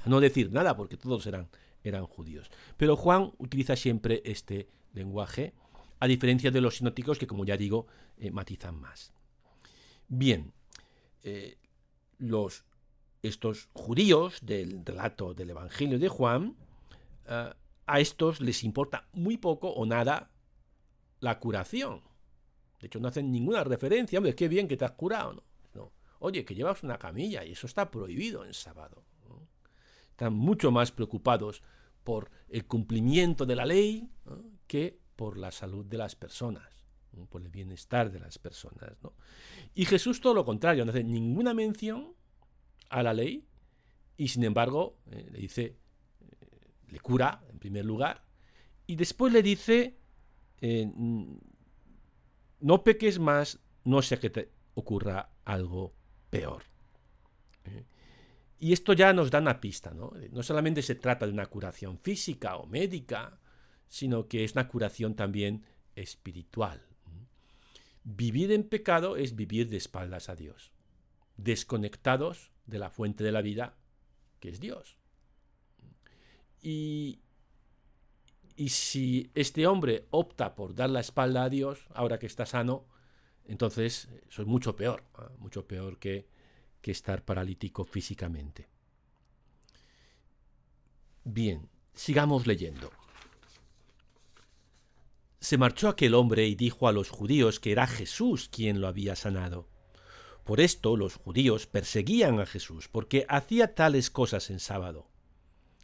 no, 0.05 0.19
decir 0.19 0.51
nada, 0.51 0.75
porque 0.75 0.97
todos 0.97 1.25
eran, 1.27 1.47
eran 1.81 2.05
judíos. 2.07 2.51
Pero 2.75 2.97
Juan 2.97 3.31
utiliza 3.37 3.77
siempre 3.77 4.21
este 4.25 4.67
lenguaje, 4.91 5.53
a 6.01 6.07
diferencia 6.07 6.51
de 6.51 6.59
los 6.59 6.75
sinóticos 6.75 7.17
que, 7.17 7.25
como 7.25 7.45
ya 7.45 7.55
digo, 7.55 7.87
eh, 8.17 8.31
matizan 8.31 8.77
más. 8.81 9.13
Bien, 10.09 10.51
eh, 11.23 11.57
los, 12.17 12.65
estos 13.23 13.69
judíos 13.71 14.39
del 14.41 14.85
relato 14.85 15.33
del 15.33 15.51
Evangelio 15.51 15.99
de 15.99 16.09
Juan, 16.09 16.57
eh, 17.27 17.53
a 17.87 17.99
estos 18.01 18.41
les 18.41 18.65
importa 18.65 19.07
muy 19.13 19.37
poco 19.37 19.69
o 19.69 19.85
nada 19.85 20.31
la 21.21 21.39
curación. 21.39 22.01
De 22.79 22.87
hecho, 22.87 22.99
no 22.99 23.07
hacen 23.07 23.31
ninguna 23.31 23.63
referencia, 23.63 24.19
hombre, 24.19 24.35
qué 24.35 24.47
bien 24.47 24.67
que 24.67 24.77
te 24.77 24.85
has 24.85 24.91
curado. 24.91 25.43
¿no? 25.73 25.91
Oye, 26.19 26.45
que 26.45 26.55
llevas 26.55 26.83
una 26.83 26.97
camilla 26.97 27.43
y 27.43 27.51
eso 27.51 27.67
está 27.67 27.89
prohibido 27.89 28.45
en 28.45 28.53
sábado. 28.53 29.03
Están 30.11 30.33
mucho 30.33 30.71
más 30.71 30.91
preocupados 30.91 31.61
por 32.03 32.31
el 32.47 32.65
cumplimiento 32.65 33.45
de 33.45 33.55
la 33.55 33.65
ley 33.65 34.09
que 34.67 34.97
por 35.15 35.37
la 35.37 35.51
salud 35.51 35.85
de 35.85 35.97
las 35.97 36.15
personas, 36.15 36.63
por 37.29 37.41
el 37.41 37.49
bienestar 37.49 38.11
de 38.11 38.19
las 38.19 38.37
personas. 38.37 38.91
Y 39.73 39.85
Jesús 39.85 40.21
todo 40.21 40.33
lo 40.33 40.45
contrario, 40.45 40.85
no 40.85 40.91
hace 40.91 41.03
ninguna 41.03 41.53
mención 41.53 42.13
a 42.89 43.03
la 43.03 43.13
ley 43.13 43.45
y 44.17 44.27
sin 44.29 44.43
embargo 44.43 44.99
eh, 45.11 45.27
le 45.31 45.39
dice, 45.39 45.75
eh, 46.21 46.47
le 46.87 46.99
cura 46.99 47.43
en 47.49 47.59
primer 47.59 47.85
lugar 47.85 48.23
y 48.87 48.95
después 48.95 49.33
le 49.33 49.41
dice, 49.41 49.97
eh, 50.61 50.89
no 52.65 52.83
peques 52.83 53.19
más, 53.19 53.59
no 53.83 54.01
sea 54.01 54.19
que 54.19 54.31
te 54.31 54.49
ocurra 54.73 55.29
algo 55.43 55.93
peor. 56.31 56.63
Y 58.57 58.73
esto 58.73 58.93
ya 58.93 59.13
nos 59.13 59.29
da 59.29 59.37
una 59.37 59.61
pista, 59.61 59.93
¿no? 59.93 60.13
No 60.31 60.41
solamente 60.41 60.81
se 60.81 60.95
trata 60.95 61.27
de 61.27 61.31
una 61.31 61.45
curación 61.45 61.99
física 61.99 62.57
o 62.57 62.65
médica, 62.65 63.39
sino 63.87 64.27
que 64.27 64.43
es 64.43 64.53
una 64.53 64.67
curación 64.67 65.15
también 65.15 65.63
espiritual. 65.95 66.81
Vivir 68.03 68.51
en 68.51 68.63
pecado 68.63 69.15
es 69.15 69.35
vivir 69.35 69.69
de 69.69 69.77
espaldas 69.77 70.27
a 70.27 70.35
Dios, 70.35 70.71
desconectados 71.37 72.51
de 72.65 72.79
la 72.79 72.89
fuente 72.89 73.23
de 73.23 73.31
la 73.31 73.43
vida, 73.43 73.77
que 74.39 74.49
es 74.49 74.59
Dios. 74.59 74.97
Y, 76.63 77.19
y 78.55 78.69
si 78.69 79.31
este 79.35 79.67
hombre 79.67 80.05
opta 80.11 80.55
por 80.55 80.75
dar 80.75 80.89
la 80.89 81.01
espalda 81.01 81.43
a 81.43 81.49
Dios, 81.49 81.85
ahora 81.93 82.19
que 82.19 82.25
está 82.25 82.45
sano, 82.45 82.85
entonces 83.45 84.09
eso 84.27 84.41
es 84.41 84.47
mucho 84.47 84.75
peor, 84.75 85.03
mucho 85.39 85.67
peor 85.67 85.99
que, 85.99 86.27
que 86.81 86.91
estar 86.91 87.23
paralítico 87.23 87.83
físicamente. 87.83 88.67
Bien, 91.23 91.69
sigamos 91.93 92.47
leyendo. 92.47 92.91
Se 95.39 95.57
marchó 95.57 95.89
aquel 95.89 96.13
hombre 96.13 96.47
y 96.47 96.55
dijo 96.55 96.87
a 96.87 96.91
los 96.91 97.09
judíos 97.09 97.59
que 97.59 97.71
era 97.71 97.87
Jesús 97.87 98.49
quien 98.49 98.81
lo 98.81 98.87
había 98.87 99.15
sanado. 99.15 99.67
Por 100.43 100.61
esto 100.61 100.95
los 100.95 101.15
judíos 101.15 101.67
perseguían 101.67 102.39
a 102.39 102.45
Jesús, 102.45 102.87
porque 102.87 103.25
hacía 103.29 103.73
tales 103.73 104.11
cosas 104.11 104.49
en 104.49 104.59
sábado. 104.59 105.07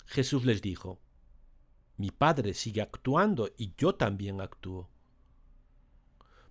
Jesús 0.05 0.45
les 0.45 0.61
dijo, 0.61 0.99
Mi 2.01 2.11
Padre 2.11 2.53
sigue 2.53 2.81
actuando 2.81 3.49
y 3.57 3.71
yo 3.77 3.95
también 3.95 4.41
actúo. 4.41 4.89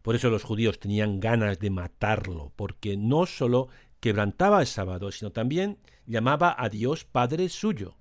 Por 0.00 0.14
eso 0.14 0.30
los 0.30 0.44
judíos 0.44 0.80
tenían 0.80 1.20
ganas 1.20 1.58
de 1.58 1.68
matarlo, 1.68 2.52
porque 2.56 2.96
no 2.96 3.26
sólo 3.26 3.68
quebrantaba 4.00 4.62
el 4.62 4.66
sábado, 4.66 5.12
sino 5.12 5.30
también 5.30 5.76
llamaba 6.06 6.56
a 6.56 6.70
Dios 6.70 7.04
Padre 7.04 7.50
suyo, 7.50 7.96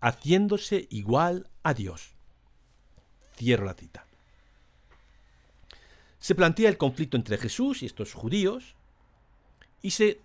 haciéndose 0.00 0.86
igual 0.90 1.48
a 1.62 1.72
Dios. 1.72 2.14
Cierro 3.36 3.64
la 3.64 3.72
cita 3.72 4.04
se 6.20 6.34
plantea 6.34 6.68
el 6.68 6.76
conflicto 6.76 7.16
entre 7.16 7.38
Jesús 7.38 7.82
y 7.82 7.86
estos 7.86 8.12
judíos 8.12 8.76
y 9.80 9.92
se 9.92 10.20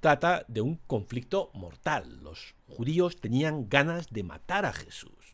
trata 0.00 0.44
de 0.48 0.60
un 0.60 0.76
conflicto 0.88 1.50
mortal. 1.54 2.18
Los 2.22 2.56
judíos 2.66 3.20
tenían 3.20 3.68
ganas 3.68 4.10
de 4.10 4.24
matar 4.24 4.66
a 4.66 4.72
Jesús, 4.72 5.31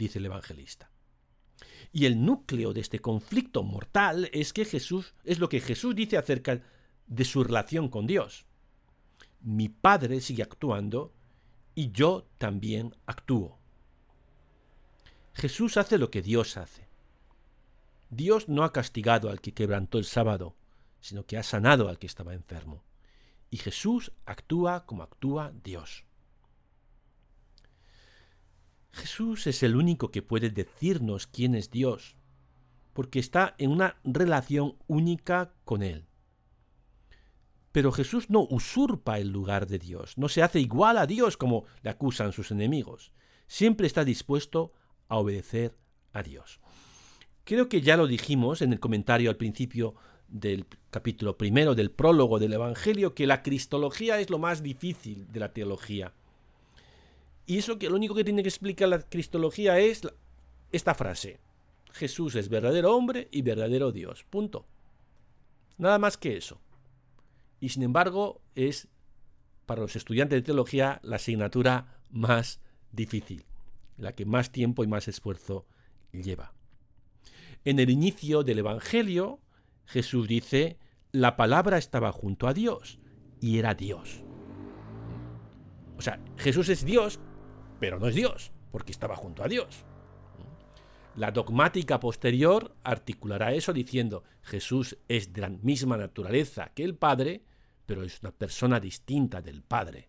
dice 0.00 0.18
el 0.18 0.26
evangelista. 0.26 0.90
Y 1.92 2.06
el 2.06 2.24
núcleo 2.24 2.72
de 2.72 2.80
este 2.80 3.00
conflicto 3.00 3.62
mortal 3.62 4.30
es 4.32 4.52
que 4.52 4.64
Jesús 4.64 5.14
es 5.24 5.38
lo 5.38 5.48
que 5.48 5.60
Jesús 5.60 5.94
dice 5.94 6.16
acerca 6.16 6.62
de 7.06 7.24
su 7.24 7.44
relación 7.44 7.88
con 7.88 8.06
Dios. 8.06 8.46
Mi 9.40 9.68
Padre 9.68 10.20
sigue 10.20 10.42
actuando 10.42 11.12
y 11.74 11.90
yo 11.90 12.26
también 12.38 12.94
actúo. 13.06 13.58
Jesús 15.34 15.76
hace 15.76 15.98
lo 15.98 16.10
que 16.10 16.22
Dios 16.22 16.56
hace. 16.56 16.88
Dios 18.10 18.48
no 18.48 18.64
ha 18.64 18.72
castigado 18.72 19.30
al 19.30 19.40
que 19.40 19.54
quebrantó 19.54 19.98
el 19.98 20.04
sábado, 20.04 20.56
sino 21.00 21.24
que 21.26 21.38
ha 21.38 21.42
sanado 21.42 21.88
al 21.88 21.98
que 21.98 22.06
estaba 22.06 22.34
enfermo. 22.34 22.84
Y 23.50 23.56
Jesús 23.58 24.12
actúa 24.26 24.86
como 24.86 25.02
actúa 25.02 25.52
Dios. 25.64 26.04
Jesús 28.92 29.46
es 29.46 29.62
el 29.62 29.76
único 29.76 30.10
que 30.10 30.22
puede 30.22 30.50
decirnos 30.50 31.26
quién 31.26 31.54
es 31.54 31.70
Dios, 31.70 32.16
porque 32.92 33.18
está 33.18 33.54
en 33.58 33.70
una 33.70 33.96
relación 34.04 34.76
única 34.86 35.52
con 35.64 35.82
Él. 35.82 36.06
Pero 37.72 37.92
Jesús 37.92 38.30
no 38.30 38.46
usurpa 38.50 39.18
el 39.18 39.28
lugar 39.28 39.66
de 39.66 39.78
Dios, 39.78 40.18
no 40.18 40.28
se 40.28 40.42
hace 40.42 40.60
igual 40.60 40.98
a 40.98 41.06
Dios 41.06 41.36
como 41.36 41.64
le 41.82 41.90
acusan 41.90 42.32
sus 42.32 42.50
enemigos. 42.50 43.12
Siempre 43.46 43.86
está 43.86 44.04
dispuesto 44.04 44.72
a 45.08 45.18
obedecer 45.18 45.76
a 46.12 46.22
Dios. 46.22 46.60
Creo 47.44 47.68
que 47.68 47.80
ya 47.80 47.96
lo 47.96 48.06
dijimos 48.06 48.62
en 48.62 48.72
el 48.72 48.80
comentario 48.80 49.30
al 49.30 49.36
principio 49.36 49.94
del 50.28 50.66
capítulo 50.90 51.36
primero 51.36 51.74
del 51.74 51.90
prólogo 51.90 52.38
del 52.38 52.52
Evangelio, 52.52 53.14
que 53.14 53.26
la 53.26 53.42
cristología 53.42 54.20
es 54.20 54.30
lo 54.30 54.38
más 54.38 54.62
difícil 54.62 55.30
de 55.32 55.40
la 55.40 55.52
teología. 55.52 56.12
Y 57.50 57.58
eso 57.58 57.80
que 57.80 57.90
lo 57.90 57.96
único 57.96 58.14
que 58.14 58.22
tiene 58.22 58.44
que 58.44 58.48
explicar 58.48 58.88
la 58.88 59.00
cristología 59.00 59.80
es 59.80 60.02
esta 60.70 60.94
frase. 60.94 61.40
Jesús 61.90 62.36
es 62.36 62.48
verdadero 62.48 62.94
hombre 62.94 63.26
y 63.32 63.42
verdadero 63.42 63.90
Dios. 63.90 64.24
Punto. 64.30 64.68
Nada 65.76 65.98
más 65.98 66.16
que 66.16 66.36
eso. 66.36 66.60
Y 67.58 67.70
sin 67.70 67.82
embargo 67.82 68.40
es 68.54 68.86
para 69.66 69.80
los 69.80 69.96
estudiantes 69.96 70.36
de 70.36 70.42
teología 70.42 71.00
la 71.02 71.16
asignatura 71.16 71.98
más 72.08 72.60
difícil, 72.92 73.44
la 73.96 74.12
que 74.12 74.26
más 74.26 74.52
tiempo 74.52 74.84
y 74.84 74.86
más 74.86 75.08
esfuerzo 75.08 75.66
lleva. 76.12 76.52
En 77.64 77.80
el 77.80 77.90
inicio 77.90 78.44
del 78.44 78.60
Evangelio, 78.60 79.40
Jesús 79.86 80.28
dice, 80.28 80.78
la 81.10 81.34
palabra 81.36 81.78
estaba 81.78 82.12
junto 82.12 82.46
a 82.46 82.54
Dios 82.54 83.00
y 83.40 83.58
era 83.58 83.74
Dios. 83.74 84.22
O 85.98 86.00
sea, 86.00 86.18
Jesús 86.38 86.68
es 86.68 86.84
Dios, 86.84 87.18
pero 87.80 87.98
no 87.98 88.06
es 88.06 88.14
Dios, 88.14 88.52
porque 88.70 88.92
estaba 88.92 89.16
junto 89.16 89.42
a 89.42 89.48
Dios. 89.48 89.84
La 91.16 91.32
dogmática 91.32 91.98
posterior 91.98 92.76
articulará 92.84 93.52
eso 93.52 93.72
diciendo, 93.72 94.22
Jesús 94.42 94.96
es 95.08 95.32
de 95.32 95.40
la 95.40 95.48
misma 95.48 95.96
naturaleza 95.96 96.70
que 96.72 96.84
el 96.84 96.94
Padre, 96.94 97.42
pero 97.84 98.04
es 98.04 98.20
una 98.22 98.30
persona 98.30 98.78
distinta 98.78 99.42
del 99.42 99.62
Padre. 99.62 100.08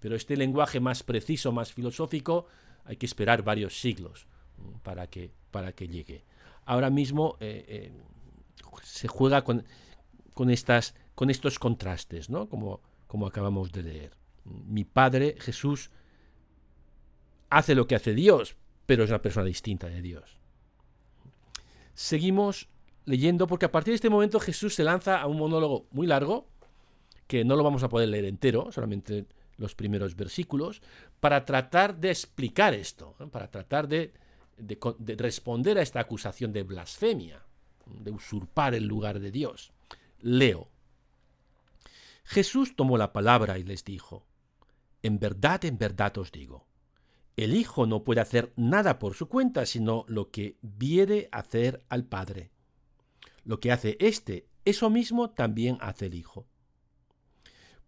Pero 0.00 0.16
este 0.16 0.36
lenguaje 0.36 0.80
más 0.80 1.02
preciso, 1.02 1.52
más 1.52 1.72
filosófico, 1.72 2.46
hay 2.84 2.96
que 2.96 3.06
esperar 3.06 3.42
varios 3.42 3.78
siglos 3.78 4.26
para 4.82 5.06
que, 5.08 5.30
para 5.50 5.72
que 5.72 5.88
llegue 5.88 6.24
ahora 6.66 6.90
mismo 6.90 7.36
eh, 7.40 7.64
eh, 7.68 7.92
se 8.82 9.08
juega 9.08 9.44
con, 9.44 9.64
estas, 10.50 10.94
con 11.14 11.30
estos 11.30 11.58
contrastes, 11.58 12.30
¿no? 12.30 12.48
Como, 12.48 12.80
como 13.06 13.26
acabamos 13.26 13.72
de 13.72 13.82
leer. 13.82 14.16
Mi 14.44 14.84
Padre 14.84 15.36
Jesús 15.38 15.90
hace 17.54 17.74
lo 17.74 17.86
que 17.86 17.94
hace 17.94 18.14
Dios, 18.14 18.56
pero 18.84 19.04
es 19.04 19.10
una 19.10 19.22
persona 19.22 19.46
distinta 19.46 19.86
de 19.88 20.02
Dios. 20.02 20.38
Seguimos 21.94 22.68
leyendo 23.04 23.46
porque 23.46 23.66
a 23.66 23.72
partir 23.72 23.92
de 23.92 23.96
este 23.96 24.10
momento 24.10 24.40
Jesús 24.40 24.74
se 24.74 24.82
lanza 24.82 25.20
a 25.20 25.26
un 25.26 25.38
monólogo 25.38 25.86
muy 25.92 26.06
largo, 26.06 26.48
que 27.28 27.44
no 27.44 27.54
lo 27.54 27.62
vamos 27.62 27.84
a 27.84 27.88
poder 27.88 28.08
leer 28.08 28.24
entero, 28.24 28.72
solamente 28.72 29.26
los 29.56 29.76
primeros 29.76 30.16
versículos, 30.16 30.82
para 31.20 31.44
tratar 31.44 31.96
de 31.96 32.10
explicar 32.10 32.74
esto, 32.74 33.14
para 33.30 33.48
tratar 33.50 33.86
de, 33.86 34.12
de 34.56 35.16
responder 35.16 35.78
a 35.78 35.82
esta 35.82 36.00
acusación 36.00 36.52
de 36.52 36.64
blasfemia, 36.64 37.40
de 37.86 38.10
usurpar 38.10 38.74
el 38.74 38.86
lugar 38.86 39.20
de 39.20 39.30
Dios. 39.30 39.72
Leo. 40.20 40.68
Jesús 42.24 42.74
tomó 42.74 42.98
la 42.98 43.12
palabra 43.12 43.58
y 43.58 43.62
les 43.62 43.84
dijo, 43.84 44.26
En 45.02 45.20
verdad, 45.20 45.64
en 45.64 45.78
verdad 45.78 46.18
os 46.18 46.32
digo, 46.32 46.66
el 47.36 47.54
Hijo 47.54 47.86
no 47.86 48.04
puede 48.04 48.20
hacer 48.20 48.52
nada 48.56 48.98
por 48.98 49.14
su 49.14 49.28
cuenta, 49.28 49.66
sino 49.66 50.04
lo 50.08 50.30
que 50.30 50.56
viere 50.62 51.28
hacer 51.32 51.84
al 51.88 52.04
Padre. 52.04 52.50
Lo 53.44 53.58
que 53.60 53.72
hace 53.72 53.96
éste, 53.98 54.46
eso 54.64 54.88
mismo 54.88 55.30
también 55.30 55.76
hace 55.80 56.06
el 56.06 56.14
Hijo. 56.14 56.46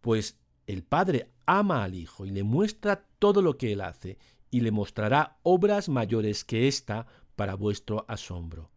Pues 0.00 0.38
el 0.66 0.82
Padre 0.82 1.30
ama 1.46 1.84
al 1.84 1.94
Hijo 1.94 2.26
y 2.26 2.30
le 2.30 2.42
muestra 2.42 3.06
todo 3.18 3.40
lo 3.40 3.56
que 3.56 3.72
él 3.72 3.80
hace, 3.80 4.18
y 4.50 4.60
le 4.60 4.70
mostrará 4.70 5.38
obras 5.42 5.88
mayores 5.88 6.44
que 6.44 6.66
ésta 6.66 7.06
para 7.34 7.54
vuestro 7.54 8.04
asombro. 8.08 8.70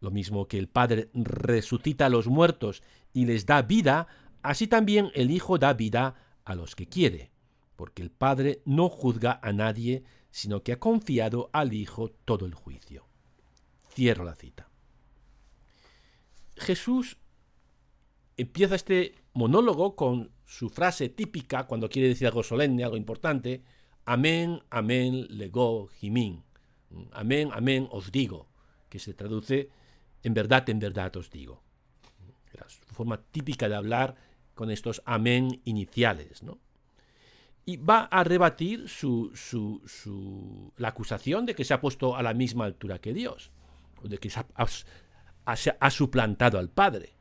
Lo 0.00 0.10
mismo 0.10 0.46
que 0.48 0.58
el 0.58 0.68
Padre 0.68 1.10
resucita 1.14 2.06
a 2.06 2.10
los 2.10 2.28
muertos 2.28 2.82
y 3.12 3.26
les 3.26 3.46
da 3.46 3.62
vida, 3.62 4.06
así 4.42 4.66
también 4.66 5.10
el 5.14 5.30
Hijo 5.30 5.58
da 5.58 5.74
vida 5.74 6.14
a 6.44 6.54
los 6.54 6.74
que 6.74 6.86
quiere 6.86 7.31
porque 7.76 8.02
el 8.02 8.10
Padre 8.10 8.62
no 8.64 8.88
juzga 8.88 9.40
a 9.42 9.52
nadie, 9.52 10.04
sino 10.30 10.62
que 10.62 10.72
ha 10.72 10.78
confiado 10.78 11.50
al 11.52 11.72
Hijo 11.72 12.10
todo 12.24 12.46
el 12.46 12.54
juicio. 12.54 13.06
Cierro 13.90 14.24
la 14.24 14.34
cita. 14.34 14.68
Jesús 16.56 17.18
empieza 18.36 18.74
este 18.74 19.14
monólogo 19.34 19.96
con 19.96 20.30
su 20.44 20.68
frase 20.68 21.08
típica 21.08 21.66
cuando 21.66 21.88
quiere 21.88 22.08
decir 22.08 22.26
algo 22.26 22.42
solemne, 22.42 22.84
algo 22.84 22.96
importante, 22.96 23.62
Amén, 24.04 24.60
amén, 24.70 25.26
lego, 25.30 25.86
jimín. 25.86 26.42
Amén, 27.12 27.50
amén, 27.52 27.88
os 27.92 28.10
digo, 28.10 28.48
que 28.88 28.98
se 28.98 29.14
traduce 29.14 29.70
en 30.24 30.34
verdad, 30.34 30.68
en 30.68 30.80
verdad 30.80 31.16
os 31.16 31.30
digo. 31.30 31.62
La 32.52 32.66
forma 32.92 33.22
típica 33.22 33.68
de 33.68 33.76
hablar 33.76 34.16
con 34.54 34.70
estos 34.70 35.02
amén 35.04 35.62
iniciales, 35.64 36.42
¿no? 36.42 36.58
Y 37.64 37.76
va 37.76 38.04
a 38.04 38.24
rebatir 38.24 38.88
su, 38.88 39.30
su, 39.34 40.72
la 40.76 40.88
acusación 40.88 41.46
de 41.46 41.54
que 41.54 41.64
se 41.64 41.74
ha 41.74 41.80
puesto 41.80 42.16
a 42.16 42.22
la 42.22 42.34
misma 42.34 42.64
altura 42.64 43.00
que 43.00 43.12
Dios, 43.12 43.52
o 44.02 44.08
de 44.08 44.18
que 44.18 44.30
se 44.30 44.44
ha, 45.44 45.90
suplantado 45.90 46.58
al 46.58 46.70
Padre. 46.70 47.16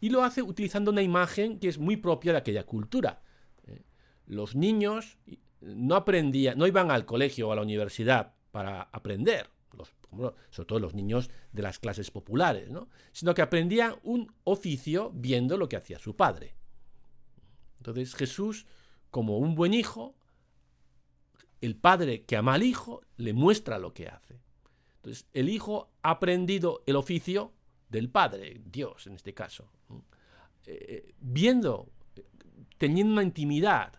Y 0.00 0.10
lo 0.10 0.22
hace 0.22 0.42
utilizando 0.42 0.90
una 0.90 1.02
imagen 1.02 1.58
que 1.58 1.68
es 1.68 1.78
muy 1.78 1.96
propia 1.96 2.32
de 2.32 2.38
aquella 2.38 2.64
cultura. 2.66 3.22
¿eh? 3.66 3.82
Los 4.26 4.54
niños 4.54 5.16
no 5.60 6.04
no 6.56 6.66
iban 6.66 6.90
al 6.90 7.06
colegio 7.06 7.48
o 7.48 7.52
a 7.52 7.56
la 7.56 7.62
universidad 7.62 8.34
para 8.50 8.82
aprender, 8.82 9.50
sobre 10.50 10.66
todo 10.66 10.78
los 10.78 10.94
niños 10.94 11.30
de 11.52 11.62
las 11.62 11.78
clases 11.78 12.10
populares, 12.10 12.68
sino 13.12 13.34
que 13.34 13.42
aprendían 13.42 13.96
un 14.02 14.32
oficio 14.44 15.10
viendo 15.14 15.56
lo 15.56 15.68
que 15.68 15.76
hacía 15.76 15.98
su 15.98 16.16
padre. 16.16 16.54
Entonces 17.78 18.14
Jesús 18.14 18.66
como 19.10 19.38
un 19.38 19.54
buen 19.54 19.74
hijo, 19.74 20.14
el 21.60 21.76
padre 21.76 22.24
que 22.24 22.36
ama 22.36 22.54
al 22.54 22.62
hijo 22.62 23.02
le 23.16 23.32
muestra 23.32 23.78
lo 23.78 23.92
que 23.94 24.08
hace. 24.08 24.40
Entonces, 24.96 25.26
el 25.32 25.48
hijo 25.48 25.90
ha 26.02 26.10
aprendido 26.10 26.82
el 26.86 26.96
oficio 26.96 27.52
del 27.88 28.10
padre, 28.10 28.60
Dios 28.64 29.06
en 29.06 29.14
este 29.14 29.34
caso, 29.34 29.70
eh, 30.66 31.14
viendo, 31.20 31.88
teniendo 32.76 33.14
una 33.14 33.22
intimidad, 33.22 33.94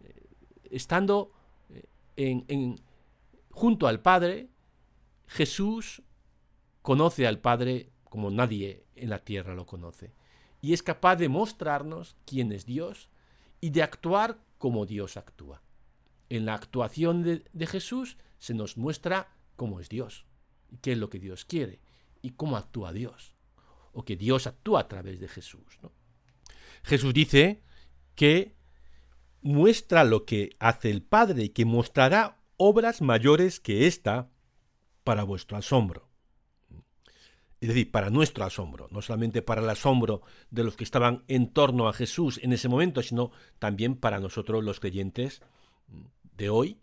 eh, 0.00 0.28
estando 0.70 1.32
eh, 1.70 2.44
en, 2.46 2.80
junto 3.50 3.88
al 3.88 4.00
Padre, 4.00 4.48
Jesús 5.26 6.02
conoce 6.80 7.26
al 7.26 7.40
Padre 7.40 7.90
como 8.04 8.30
nadie 8.30 8.84
en 8.94 9.10
la 9.10 9.18
tierra 9.18 9.54
lo 9.54 9.66
conoce. 9.66 10.12
Y 10.60 10.72
es 10.74 10.82
capaz 10.82 11.16
de 11.16 11.28
mostrarnos 11.28 12.16
quién 12.24 12.52
es 12.52 12.66
Dios 12.66 13.08
y 13.60 13.70
de 13.70 13.82
actuar 13.82 14.38
como 14.62 14.86
Dios 14.86 15.16
actúa. 15.16 15.60
En 16.28 16.46
la 16.46 16.54
actuación 16.54 17.24
de, 17.24 17.66
Jesús 17.66 18.16
se 18.38 18.54
nos 18.54 18.76
muestra 18.76 19.34
cómo 19.56 19.80
es 19.80 19.88
Dios, 19.88 20.24
qué 20.82 20.92
es 20.92 20.98
lo 20.98 21.10
que 21.10 21.18
Dios 21.18 21.44
quiere, 21.44 21.80
y 22.22 22.30
cómo 22.30 22.56
actúa 22.56 22.92
Dios, 22.92 23.34
o 23.92 24.04
que 24.04 24.14
Dios 24.14 24.46
actúa 24.46 24.82
a 24.82 24.86
través 24.86 25.18
de 25.18 25.26
Jesús. 25.26 25.80
Jesús 26.84 27.12
dice 27.12 27.60
que 28.14 28.54
muestra 29.40 30.04
lo 30.04 30.26
que 30.26 30.50
hace 30.60 30.90
el 30.90 31.02
Padre 31.02 31.42
y 31.42 31.48
que 31.48 31.64
mostrará 31.64 32.40
obras 32.56 33.02
mayores 33.02 33.58
que 33.58 33.88
ésta 33.88 34.30
para 35.02 35.24
vuestro 35.24 35.56
asombro 35.56 36.11
es 37.62 37.68
decir, 37.68 37.92
para 37.92 38.10
nuestro 38.10 38.44
asombro, 38.44 38.88
no 38.90 39.02
solamente 39.02 39.40
para 39.40 39.62
el 39.62 39.70
asombro 39.70 40.22
de 40.50 40.64
los 40.64 40.74
que 40.74 40.82
estaban 40.82 41.22
en 41.28 41.46
torno 41.46 41.88
a 41.88 41.92
Jesús 41.92 42.40
en 42.42 42.52
ese 42.52 42.68
momento, 42.68 43.04
sino 43.04 43.30
también 43.60 43.94
para 43.94 44.18
nosotros 44.18 44.64
los 44.64 44.80
creyentes 44.80 45.42
de 46.36 46.50
hoy. 46.50 46.80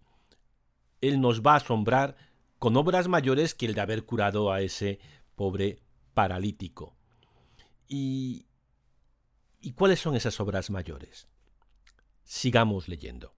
Él 1.02 1.20
nos 1.20 1.42
va 1.42 1.56
a 1.56 1.58
asombrar 1.58 2.16
con 2.60 2.78
obras 2.78 3.10
mayores 3.10 3.56
que 3.56 3.66
el 3.66 3.74
de 3.74 3.82
haber 3.82 4.06
curado 4.06 4.54
a 4.54 4.62
ese 4.62 5.00
pobre 5.36 5.82
paralítico. 6.14 6.96
¿Y, 7.90 8.46
¿y 9.60 9.74
cuáles 9.74 10.00
son 10.00 10.16
esas 10.16 10.40
obras 10.40 10.70
mayores? 10.70 11.28
Sigamos 12.24 12.88
leyendo. 12.88 13.36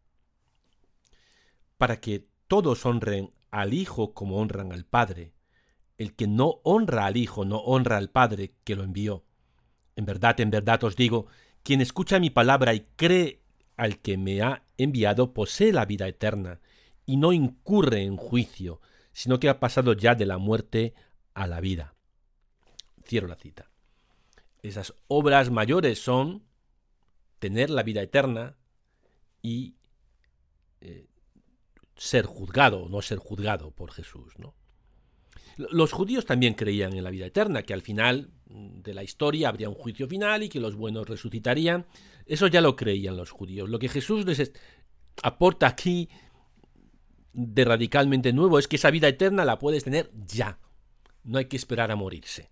Para 1.79 1.99
que 1.99 2.27
todos 2.47 2.85
honren 2.85 3.33
al 3.49 3.73
Hijo 3.73 4.13
como 4.13 4.37
honran 4.37 4.71
al 4.71 4.85
Padre, 4.85 5.33
el 6.01 6.15
que 6.15 6.25
no 6.25 6.61
honra 6.63 7.05
al 7.05 7.15
Hijo 7.15 7.45
no 7.45 7.57
honra 7.57 7.97
al 7.97 8.09
Padre 8.09 8.55
que 8.63 8.75
lo 8.75 8.83
envió. 8.83 9.23
En 9.95 10.05
verdad, 10.05 10.39
en 10.39 10.49
verdad 10.49 10.83
os 10.83 10.95
digo, 10.95 11.27
quien 11.61 11.79
escucha 11.79 12.19
mi 12.19 12.31
palabra 12.31 12.73
y 12.73 12.87
cree 12.95 13.43
al 13.77 13.99
que 13.99 14.17
me 14.17 14.41
ha 14.41 14.63
enviado 14.77 15.31
posee 15.31 15.71
la 15.71 15.85
vida 15.85 16.07
eterna, 16.07 16.59
y 17.05 17.17
no 17.17 17.33
incurre 17.33 18.01
en 18.01 18.17
juicio, 18.17 18.81
sino 19.13 19.39
que 19.39 19.47
ha 19.47 19.59
pasado 19.59 19.93
ya 19.93 20.15
de 20.15 20.25
la 20.25 20.39
muerte 20.39 20.95
a 21.35 21.45
la 21.45 21.61
vida. 21.61 21.93
Cierro 23.05 23.27
la 23.27 23.35
cita. 23.35 23.69
Esas 24.63 24.95
obras 25.07 25.51
mayores 25.51 26.03
son 26.03 26.43
tener 27.37 27.69
la 27.69 27.83
vida 27.83 28.01
eterna 28.01 28.55
y 29.43 29.75
eh, 30.79 31.05
ser 31.95 32.25
juzgado 32.25 32.83
o 32.83 32.89
no 32.89 33.03
ser 33.03 33.19
juzgado 33.19 33.69
por 33.69 33.91
Jesús, 33.91 34.39
¿no? 34.39 34.55
Los 35.57 35.91
judíos 35.91 36.25
también 36.25 36.53
creían 36.53 36.93
en 36.93 37.03
la 37.03 37.09
vida 37.09 37.25
eterna, 37.25 37.63
que 37.63 37.73
al 37.73 37.81
final 37.81 38.31
de 38.45 38.93
la 38.93 39.03
historia 39.03 39.49
habría 39.49 39.69
un 39.69 39.75
juicio 39.75 40.07
final 40.07 40.43
y 40.43 40.49
que 40.49 40.59
los 40.59 40.75
buenos 40.75 41.07
resucitarían. 41.07 41.85
Eso 42.25 42.47
ya 42.47 42.61
lo 42.61 42.75
creían 42.75 43.17
los 43.17 43.31
judíos. 43.31 43.69
Lo 43.69 43.79
que 43.79 43.89
Jesús 43.89 44.25
les 44.25 44.51
aporta 45.23 45.67
aquí 45.67 46.09
de 47.33 47.65
radicalmente 47.65 48.33
nuevo 48.33 48.59
es 48.59 48.67
que 48.67 48.75
esa 48.75 48.91
vida 48.91 49.07
eterna 49.07 49.45
la 49.45 49.59
puedes 49.59 49.83
tener 49.83 50.11
ya. 50.27 50.59
No 51.23 51.37
hay 51.37 51.45
que 51.45 51.57
esperar 51.57 51.91
a 51.91 51.95
morirse, 51.95 52.49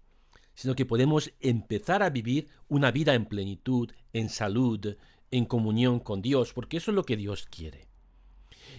sino 0.54 0.76
que 0.76 0.86
podemos 0.86 1.34
empezar 1.40 2.04
a 2.04 2.10
vivir 2.10 2.48
una 2.68 2.92
vida 2.92 3.14
en 3.14 3.26
plenitud, 3.26 3.92
en 4.14 4.30
salud, 4.30 4.96
en 5.32 5.46
comunión 5.46 6.00
con 6.00 6.22
Dios, 6.22 6.54
porque 6.54 6.78
eso 6.78 6.92
es 6.92 6.96
lo 6.96 7.04
que 7.04 7.18
Dios 7.18 7.46
quiere. 7.46 7.88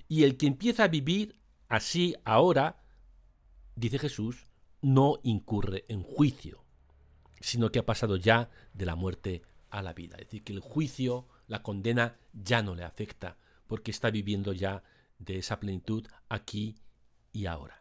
Y 0.08 0.24
el 0.24 0.36
que 0.36 0.46
empieza 0.46 0.84
a 0.84 0.88
vivir 0.88 1.40
así 1.68 2.14
ahora, 2.24 2.79
dice 3.76 3.98
Jesús, 3.98 4.46
no 4.82 5.18
incurre 5.22 5.84
en 5.88 6.02
juicio, 6.02 6.64
sino 7.40 7.70
que 7.70 7.78
ha 7.78 7.86
pasado 7.86 8.16
ya 8.16 8.50
de 8.72 8.86
la 8.86 8.96
muerte 8.96 9.42
a 9.70 9.82
la 9.82 9.92
vida. 9.92 10.16
Es 10.18 10.26
decir, 10.26 10.44
que 10.44 10.52
el 10.52 10.60
juicio, 10.60 11.26
la 11.46 11.62
condena, 11.62 12.16
ya 12.32 12.62
no 12.62 12.74
le 12.74 12.84
afecta, 12.84 13.36
porque 13.66 13.90
está 13.90 14.10
viviendo 14.10 14.52
ya 14.52 14.82
de 15.18 15.38
esa 15.38 15.60
plenitud 15.60 16.06
aquí 16.28 16.76
y 17.32 17.46
ahora. 17.46 17.80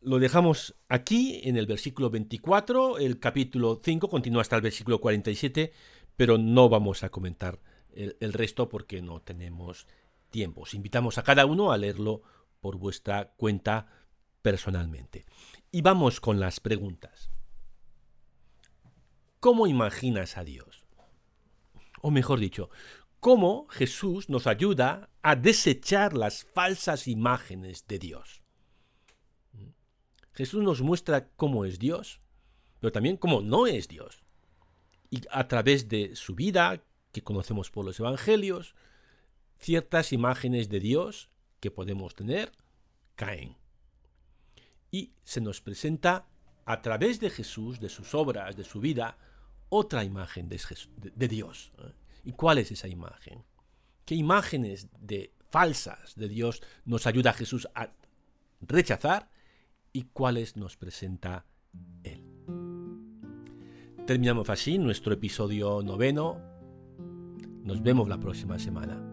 Lo 0.00 0.18
dejamos 0.18 0.74
aquí 0.88 1.40
en 1.44 1.56
el 1.56 1.66
versículo 1.66 2.10
24, 2.10 2.98
el 2.98 3.20
capítulo 3.20 3.80
5 3.84 4.08
continúa 4.08 4.42
hasta 4.42 4.56
el 4.56 4.62
versículo 4.62 5.00
47, 5.00 5.72
pero 6.16 6.38
no 6.38 6.68
vamos 6.68 7.04
a 7.04 7.08
comentar 7.08 7.60
el, 7.92 8.32
resto 8.32 8.68
porque 8.68 9.00
no 9.00 9.20
tenemos 9.20 9.86
tiempo. 10.30 10.62
Os 10.62 10.74
invitamos 10.74 11.18
a 11.18 11.22
cada 11.22 11.46
uno 11.46 11.70
a 11.70 11.78
leerlo 11.78 12.22
por 12.62 12.78
vuestra 12.78 13.34
cuenta 13.36 13.88
personalmente. 14.40 15.26
Y 15.70 15.82
vamos 15.82 16.20
con 16.20 16.40
las 16.40 16.60
preguntas. 16.60 17.30
¿Cómo 19.40 19.66
imaginas 19.66 20.38
a 20.38 20.44
Dios? 20.44 20.84
O 22.00 22.10
mejor 22.10 22.38
dicho, 22.38 22.70
cómo 23.18 23.66
Jesús 23.68 24.30
nos 24.30 24.46
ayuda 24.46 25.10
a 25.22 25.34
desechar 25.34 26.14
las 26.14 26.44
falsas 26.44 27.08
imágenes 27.08 27.86
de 27.88 27.98
Dios. 27.98 28.42
Jesús 30.32 30.62
nos 30.62 30.80
muestra 30.82 31.28
cómo 31.30 31.64
es 31.64 31.80
Dios, 31.80 32.20
pero 32.78 32.92
también 32.92 33.16
cómo 33.16 33.42
no 33.42 33.66
es 33.66 33.88
Dios. 33.88 34.22
Y 35.10 35.22
a 35.30 35.48
través 35.48 35.88
de 35.88 36.14
su 36.14 36.36
vida, 36.36 36.84
que 37.10 37.22
conocemos 37.22 37.72
por 37.72 37.84
los 37.84 37.98
evangelios, 37.98 38.76
ciertas 39.58 40.12
imágenes 40.12 40.68
de 40.68 40.80
Dios 40.80 41.28
que 41.62 41.70
podemos 41.70 42.14
tener 42.16 42.50
caen. 43.14 43.56
Y 44.90 45.12
se 45.22 45.40
nos 45.40 45.60
presenta 45.60 46.26
a 46.66 46.82
través 46.82 47.20
de 47.20 47.30
Jesús, 47.30 47.78
de 47.78 47.88
sus 47.88 48.14
obras, 48.14 48.56
de 48.56 48.64
su 48.64 48.80
vida, 48.80 49.16
otra 49.68 50.02
imagen 50.02 50.48
de, 50.48 51.28
Dios. 51.28 51.72
¿eh? 51.78 51.92
¿Y 52.24 52.32
cuál 52.32 52.58
es 52.58 52.72
esa 52.72 52.88
imagen? 52.88 53.44
¿Qué 54.04 54.16
imágenes 54.16 54.88
de 55.00 55.32
falsas 55.50 56.16
de 56.16 56.28
Dios 56.28 56.62
nos 56.84 57.06
ayuda 57.06 57.32
Jesús 57.32 57.68
a 57.76 57.92
rechazar 58.60 59.30
y 59.92 60.02
cuáles 60.02 60.56
nos 60.56 60.76
presenta 60.76 61.46
Él? 62.02 62.24
Terminamos 64.04 64.50
así 64.50 64.78
nuestro 64.78 65.14
episodio 65.14 65.80
noveno. 65.80 66.40
Nos 67.62 67.80
vemos 67.82 68.08
la 68.08 68.18
próxima 68.18 68.58
semana. 68.58 69.11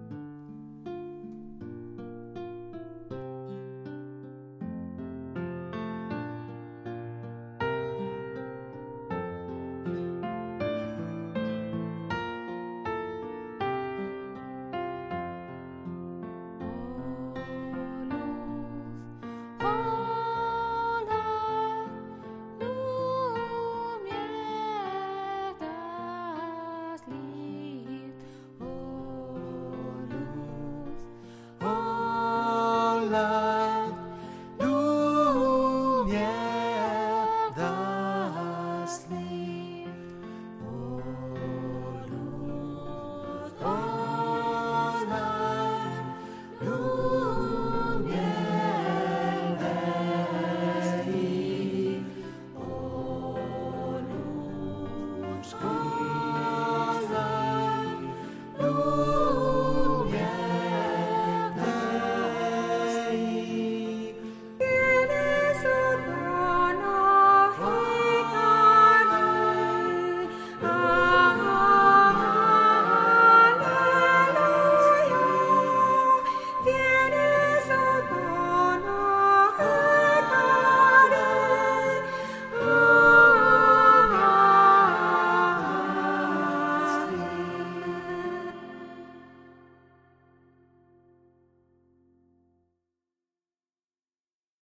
school. 55.49 56.08